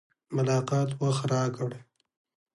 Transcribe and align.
ملاقات 0.35 0.89
وخت 1.01 1.23
راکړ. 1.31 1.71